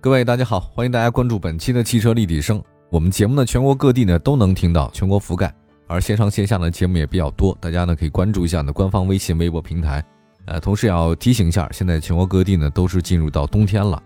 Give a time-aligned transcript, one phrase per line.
[0.00, 2.62] 各位大家好，欢迎大家关注本期的汽车立体声。
[2.88, 5.52] 我们节目呢，全国各地呢都能听到，全国覆盖，
[5.88, 10.04] 而线上线下的节目也比较多，大家呢可以关注一下呢官方微信、微博平台。
[10.44, 14.00] 呃，同时也要提醒一下，现在全国各地呢都是进入到冬天了。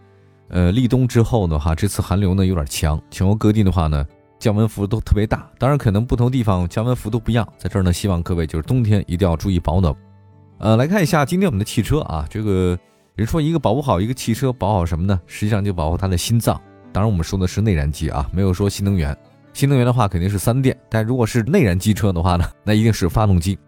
[0.49, 4.03] 呃，立冬之后的话，这次寒流呢有点强，全国各地的话呢
[4.39, 5.47] 降温幅度都特别大。
[5.59, 7.47] 当然，可能不同地方降温幅度不一样。
[7.59, 9.95] 在这儿呢，希望各位就是冬天一定要注意保暖。
[10.57, 12.79] 呃，来看一下今天我们的汽车啊，这个
[13.15, 15.21] 人说一个保护好一个汽车，保好什么呢？
[15.27, 16.59] 实际上就保护它的心脏。
[16.93, 19.15] 当然，我们说的是内燃机啊，没有说新能源。
[19.53, 23.59] 新能源的话肯定是三电，但如果是内燃机车的话呢，那一定是发动机。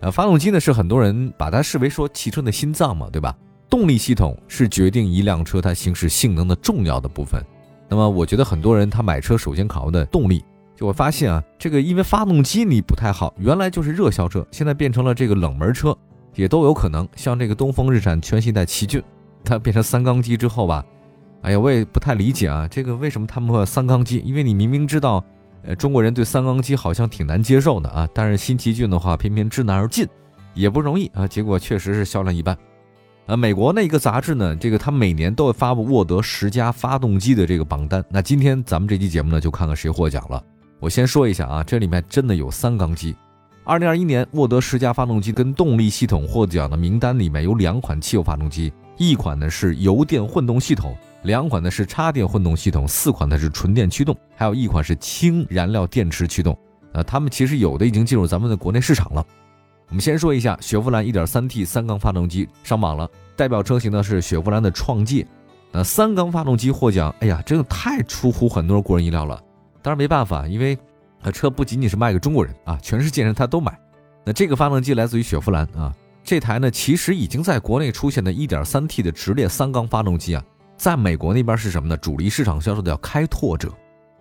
[0.00, 3.36] 呃，发动机呢是很多人把它视为说汽车的心脏嘛，对吧？
[3.68, 7.42] 动力系统是决定一辆车它行驶性能的重要的部分。
[7.90, 10.42] 那么，我觉得很多人他买车首先考虑的动力，
[10.74, 15.94] 就会发现啊，这个因为发动机你不太好，原来就是热销车，现在变成了这个冷门车，
[16.36, 17.06] 也都有可能。
[17.16, 19.02] 像这个东风日产全新一代奇骏，
[19.42, 20.84] 它变成三缸机之后吧，
[21.42, 24.22] 哎呀，我也不太理解啊，这个为什么他们会三缸机？
[24.24, 25.24] 因为你明明知道，
[25.64, 30.06] 呃，中国人对三缸机好像挺难接受的啊，但是新奇骏的话偏偏知难而进，
[30.54, 32.56] 也不容易啊，结果确实是销量一般。
[33.26, 38.04] 呃，美国那一个杂志呢，这个它每年都会发布沃德十佳发动机的这个榜单。
[38.08, 40.40] 那今天咱们这期节目呢，就看看谁获奖了。
[40.78, 43.16] 我先说一下啊，这里面真的有三缸机。
[43.66, 56.56] 二零二一年沃德十佳发动机跟动力系统获奖的名单里面有两款汽油发动机，一款呢是油电混动系统，两款呢是插电混动系统，四款呢是纯电驱动，还有一款是氢燃料电池驱动。
[56.92, 59.26] 呃，他们其实有的已经进入咱们的国内市场了。
[59.88, 65.26] 我们先说一下雪佛兰 1.3T 三缸发动机上榜了，代表车型呢是雪佛兰的创界。
[65.72, 69.42] 那三缸发动机获奖，哎呀，真的太出乎很多国人意料了。
[69.82, 70.78] 当然没办法，因为
[71.22, 73.78] 啊车不仅仅是卖给中国人啊，全世界人他都买。
[74.24, 75.94] 那这个发动机来自于雪佛兰啊，
[76.24, 80.42] 这台呢其实已经在国内出现的 1.3T 的直列三缸发动机啊，
[80.76, 81.96] 在美国那边是什么呢？
[81.96, 83.72] 主力市场销售的叫开拓者，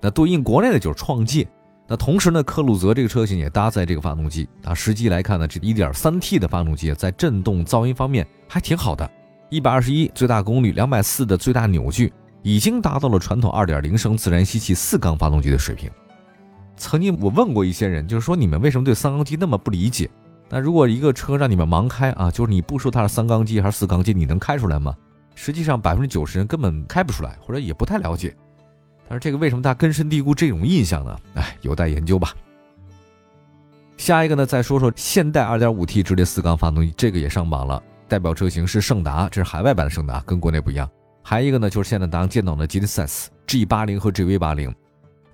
[0.02, 1.48] 那对应国内的就是创界。
[1.88, 4.74] 那同时呢，克鲁泽这个车型也搭载这个发动机啊。
[4.74, 9.08] 实际来看呢，这 1.3T 的发动机在震动噪音方面还挺好的
[9.52, 15.90] ，121最大功率，240的最大扭矩，已经达到了传统2.0升自然吸气四缸发动机的水平。
[16.78, 20.10] 曾经我问过一些人，就是说你们为什么对三缸机那么不理解？
[20.50, 24.96] 那如果一个车让你们盲开啊，就是你不说它是三缸机还是四缸机，你能开出来吗？
[25.34, 28.36] 实际上百分之九十人根本开不出来，或者也不太了解。
[29.08, 31.20] 但是这个为什么它根深蒂固这种印象呢？
[31.36, 32.34] 哎，有待研究吧。
[33.98, 37.82] 下一个呢，再说说现代 2.5T 直列四缸发动机，这个也上榜了。
[38.08, 40.90] 代表车型是胜达，这是海外版的胜达，跟国内不一样。
[41.24, 44.74] 还有一个呢，就是现在大家见到的吉利赛斯 G80 和 GV80。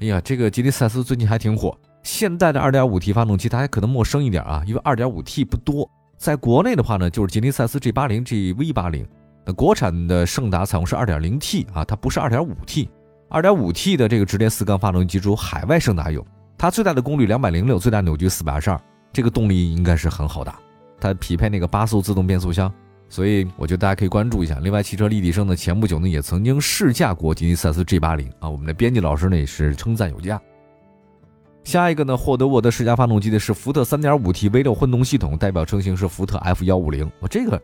[0.01, 1.77] 哎呀，这个吉利赛斯最近还挺火。
[2.01, 5.87] 现代的 2.5T 发动机大家可能陌生一点啊，因为 2.5T 不多。
[6.17, 9.05] 在国内的话呢，就是吉利赛斯 G80、GV80。
[9.45, 12.89] 那国产的胜达采用是 2.0T 啊，它不是 2.5T。
[13.29, 16.25] 2.5T 的这个直列四缸发动机，只有海外胜达有，
[16.57, 18.81] 它最大的功率两百零六，最大扭矩四百二十二，
[19.13, 20.51] 这个动力应该是很好的，
[20.99, 22.73] 它匹配那个八速自动变速箱，
[23.11, 24.57] 所以我觉得大家可以关注一下。
[24.63, 30.41] 另外，汽车立体声呢，前不久呢也曾经试驾过吉尼赛斯 G80 啊，我们的编辑老师呢也是称赞有加。
[31.65, 37.09] 下一个呢，获得沃德十佳发动机的是福特 3.5T V6 混动系统，代表车型是福特 F150。
[37.19, 37.61] 我这个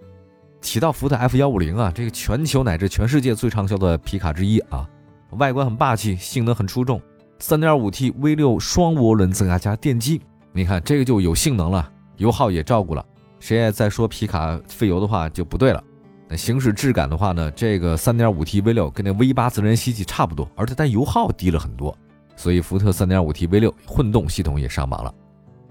[0.60, 4.86] 提到福特 F150 啊，这个全球乃至全世界最畅销的皮卡之一啊。
[5.32, 7.02] 外观很霸气，性能很出众
[7.40, 10.22] ，3.5T V6 双涡轮增压加电机，
[10.52, 13.06] 你看这个就有性能了，油耗也照顾了。
[13.40, 15.84] 谁也再说皮卡费油的话就不对了。
[16.28, 21.98] 那行驶质感的话呢，这个 3.5T V6 跟那 V8 自然吸气差不多，而且它油耗低了很多，
[22.36, 25.14] 所以福特 3.5T V6 混动系统也上榜了。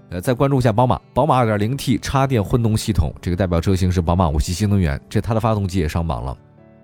[0.09, 6.35] 呃，再关注一下宝马，宝马 2.0T 插电混动系统，这个代表车型是宝马五系新能源，这它的发动机也上榜了。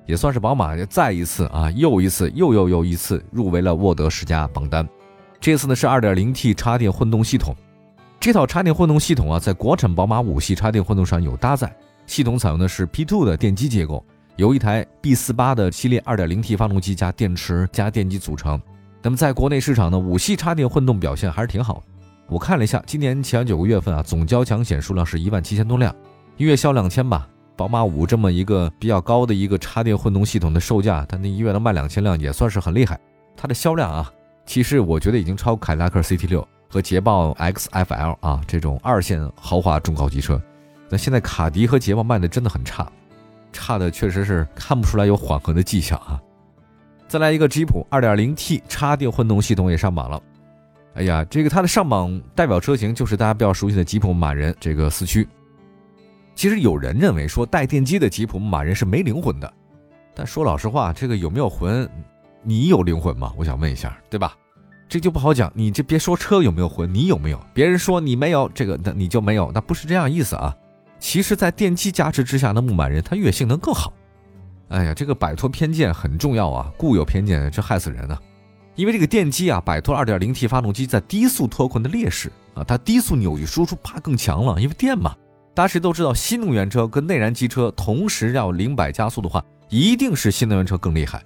[0.06, 4.86] 也算是宝马再一次啊，又一次，又又又一次入围了沃德十佳榜单。
[5.40, 7.56] 这次呢是 2.0T 插电混动系统，
[8.24, 11.76] 这套插电混动系统啊，在国产宝马五系插电混动上有搭载。
[12.06, 14.02] 系统采用的是 P2 的电机结构，
[14.38, 18.62] 由一台 B48 的系列 2.0T 发动机加电池加电机组成。
[19.02, 21.82] 那么在国内市场呢，五系插电混动表现还是挺好的。
[22.30, 25.94] 我看了一下，今年前九个月份啊，总交强险数量是一万七千多辆，
[26.38, 27.28] 月销两千吧。
[27.58, 32.98] 宝马五这么一个比较高的一个插电混动系统的售价，它那一月能卖两千辆也算是很厉害。
[33.36, 34.10] 它的销量啊，
[34.46, 40.42] 其实我觉得已经超凯迪拉克 CT 六和捷豹 XFL 啊这种二线豪华中高级车。
[40.90, 42.92] 那现在卡迪和捷豹卖的真的很差，
[43.52, 46.20] 差的确实是看不出来有缓和的迹象啊。
[47.08, 50.20] 再来一个吉普 2.0T 插电混动系统也上榜了。
[50.96, 55.28] 哎呀，这个它的上榜代表车型就是大家比较熟悉的吉普牧马人这个四驱。
[56.34, 59.54] 其实有人认为说带电机的吉普牧马人是没灵魂的，
[60.16, 61.88] 但说老实话，这个有没有魂，
[62.42, 63.32] 你有灵魂吗？
[63.38, 64.36] 我想问一下，对吧？
[64.94, 65.52] 这就不好讲。
[65.56, 67.40] 你这别说车有没有魂，你有没有？
[67.52, 70.56] 别人说你没有这个，那你就没有，那不是这样意思啊。
[71.00, 73.92] 其实，在电机加持之下的牧马人，它越性能更好。
[74.68, 76.72] 哎呀，这个摆脱偏见很重要啊！
[76.78, 78.16] 固有偏见，这害死人呢。
[78.76, 84.62] 因为这个电机啊，摆脱了 2.0T 发动机在低速脱困的劣势啊，它低速扭矩输出怕更强了。
[84.62, 85.16] 因为电嘛，
[85.56, 91.20] 大家谁都知道，新能源车跟内燃机车同时要零百加速的话，一定是新能源车更厉害。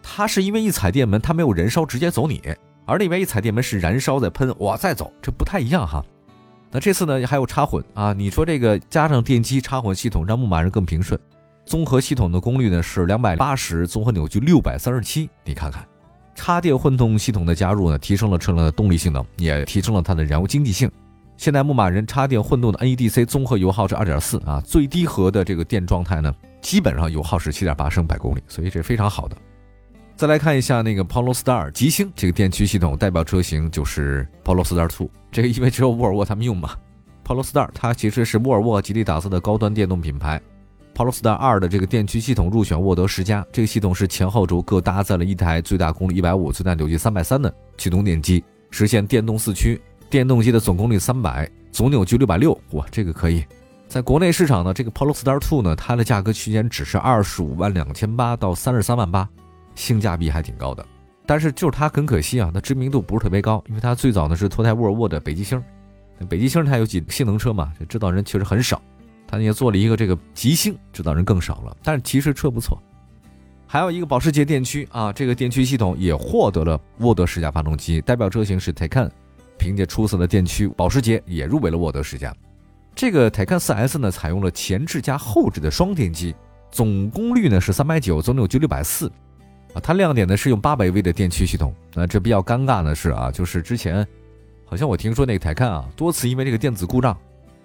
[0.00, 2.40] 它是因为一踩电门，它没有燃烧直接走你，
[2.88, 6.02] 而那边一踩电门是燃烧在喷，哇再走，这不太一样哈。
[6.70, 11.20] 那这次呢还有插混啊，你说这个加上电机插混系统，让牧马人更平顺。
[11.66, 15.28] 综合系统的功率呢是两百八十，综合扭矩六百三十七。
[15.44, 15.86] 你看看，
[16.34, 20.90] 插电混动系统的加入呢，提升了车辆的动力性能，也提升了它的燃油经济性。
[21.36, 29.36] 现在牧马人插电混动的 NEDC 综合油耗是二点四啊，最低核的这个电状态呢，基本上油耗是七点八升百公里，所以这非常好的。
[30.18, 36.70] 再来看一下那个 Polestar 极星这个电驱系统代表车型就是 Polestar Two，这个因为只有沃尔沃他们用嘛。
[37.24, 40.42] Polestar 它其实是沃尔沃、吉利打造的高端电动品牌。
[40.92, 48.42] Polestar 2的这个电驱系统入选沃德十佳，这个系统是前后轴各搭载了一台最大功率一百五、最大扭矩三百三的驱动电机，
[48.72, 49.80] 实现电动四驱。
[50.10, 53.44] 电动机的总功率三百，总扭矩六百六，哇，这个可以。
[53.86, 59.28] 在国内市场呢，这个 Polestar Two 呢，它的价格区间只是二十五万两千八到三十三万八，
[59.78, 60.84] 性价比还挺高的。
[61.24, 65.62] 但是就是它很可惜啊，它知名度不是特别高，因为它最早呢是脱胎沃尔沃的北极星，
[66.28, 68.82] 北极星它有几性能车嘛，这知道人确实很少。
[69.30, 72.82] 他也做了一个这个极星，知道人更少了，但是其实车不错。
[73.66, 79.10] 还有一个保时捷电驱啊，这个电驱系统也获得了沃德十佳发动机，代表车型是 Taycan，
[79.58, 82.34] 凭借出色的电驱，保时捷也入围了沃德十佳。
[82.94, 86.34] 这个 Taycan 4S 呢，采用了前置加后置的双电机，
[86.70, 89.12] 总功率呢是三百九，总扭矩六百四。
[89.74, 91.74] 啊，它亮点呢是用八百 V 的电驱系统。
[91.94, 94.06] 那这比较尴尬的是啊，就是之前
[94.64, 97.16] 好像我听说那个 Taycan 啊，多次因为这个电子故障。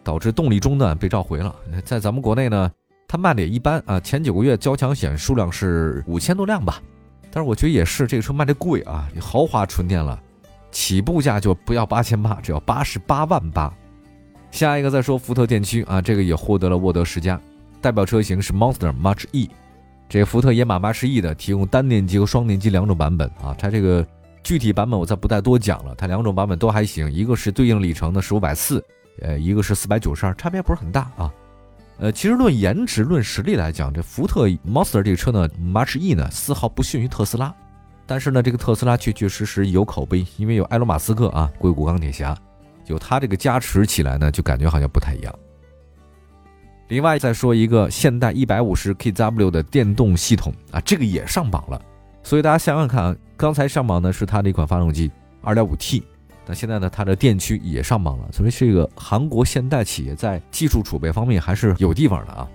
[0.05, 1.55] 导致动力中断被召回了。
[1.85, 2.69] 在咱们国内呢，
[3.07, 3.97] 它卖的也一般啊。
[4.01, 6.81] 前九个月交强险数量是五千多辆吧，
[7.31, 10.21] 但是我觉得也是这个车卖的贵啊，豪华纯电了，
[10.71, 13.73] 起步价就不要八千八，只要八十八万八。
[14.51, 17.39] 下一个再说福特电驱啊，这个也获得了沃德十佳，
[17.79, 19.49] 代表车型是 Monster Mach E。
[20.13, 24.06] 这个福特野马 Mach E 的提供单电机和双电机两种版本啊，它这个
[24.44, 28.86] 具体版本我再不再多讲了，它两种版本都还行，一个是对应里程的是五百四。
[29.24, 31.33] 呃，一个是四百九十二，差别不是很大啊。
[31.98, 37.51] 呃，其实论颜值、论实力来讲，这福特 Monster 这个车呢，Mach E 呢，丝毫不逊于特斯拉。
[38.06, 42.38] 但是呢，这个特斯拉确确实实有口碑，因为有埃隆·马斯克啊，硅谷钢铁侠，
[42.86, 45.33] 有他这个加持起来呢，就感觉好像不太一样。
[46.89, 51.81] 另外再说一个现代一百五十 kW 的电动系统啊，这个也上榜了。
[52.21, 55.11] 所以大家想想看啊，刚才上榜的是它的一款发动机，
[55.42, 56.04] 二点五 T。
[56.45, 62.47] 那现在呢，它的电驱也上榜了，所以这个韩国现代企业在技术储备方面还是有地方的啊。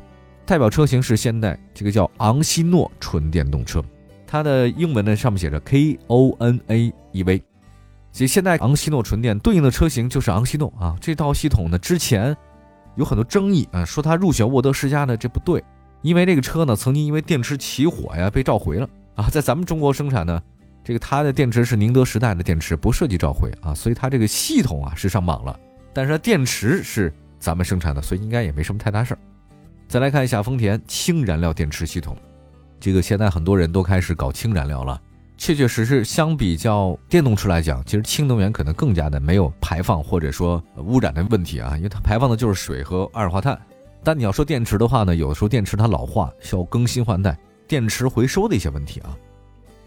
[0.45, 3.83] 代表车型是现代这个叫昂希诺纯电动车，
[4.27, 7.43] 它的英文呢上面写着 K O N A E V。
[8.13, 10.97] 其实现在昂希诺纯电对应的车型就是昂希诺啊。
[11.01, 12.35] 这套系统呢之前
[12.99, 15.65] 有很多争议啊，说它入选沃德十佳呢这不对，
[16.03, 20.43] 因为这个车呢曾经因为电池起火呀被召回了啊，在咱们中国生产呢。
[20.85, 25.59] 这个它的电池是宁德时代的电池，不涉及召回啊，所以它这个系统啊是上榜了，
[25.93, 29.19] 但是它电池是咱们生产的，所以应该也没什么太大事儿。
[29.87, 32.17] 再来看一下丰田氢燃料电池系统，
[32.81, 34.99] 这个现在很多人都开始搞氢燃料了，
[35.39, 43.59] 确确实实相比较电动车来讲，其实氢能源可能更加的没有排放或者说污染的问题啊，因为它排放的就是水和二氧化碳。
[44.03, 49.17] 但你要说电池的话呢，有的时候电池它老化需要更新换代，电池回收的一些问题啊。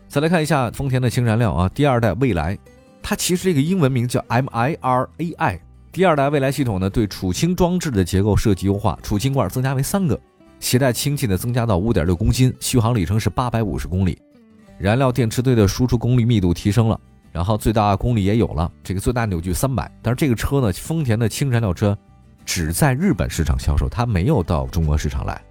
[0.07, 2.57] 再来看一下丰田的氢燃料啊，第二代蔚来，
[3.03, 5.59] 它其实这个英文名叫 MIRAI。
[5.91, 10.17] 第二代蔚来系统呢，对储氢装置的结构设计优化，储氢罐增加为三个，
[10.61, 14.17] 携带氢气呢增加到五点六公斤，续航里程是八百五十公里，
[14.81, 16.99] 燃料电池堆的输出功率密度提升了，
[17.31, 19.89] 然后最大功率也有了，这个最大扭矩三百。
[20.01, 21.97] 但是这个车呢，丰田的氢燃料车
[22.43, 25.41] 只在日本市场销售，它没有到中国市场来。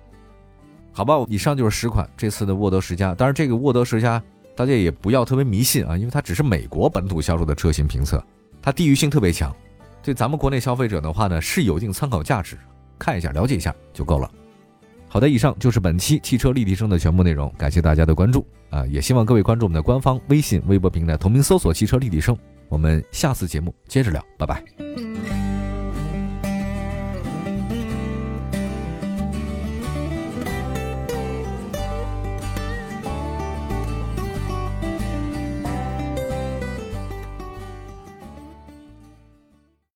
[0.93, 4.23] 好吧，以上就是十款这次的沃德十佳，当然这个沃德十佳。
[4.57, 8.23] 大家也不要特别迷信啊，因为它只是美国本土销售的车型评测，
[8.61, 9.55] 它地域性特别强，
[10.03, 12.59] 对咱们国内消费者的话呢是有一定参考价值，
[12.99, 14.31] 看一下了解一下就够了。
[15.13, 18.87] 好的，以上就是本期汽车立体声的全部内容，感谢大家的关注啊！
[18.87, 22.37] 也希望各位关注我们的官方微信、微博平台，同名搜索“汽车立体声”。
[22.71, 25.40] 我们下次节目接着聊，拜拜。